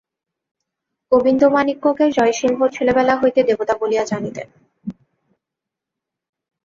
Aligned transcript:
গোবিন্দমাণিক্যকে 1.11 2.05
জয়সিংহ 2.11 2.59
ছেলেবেলা 2.67 3.13
হইতে 3.15 3.41
দেবতা 3.43 3.73
বলিয়া 3.81 4.03
জানিতেন। 4.05 4.47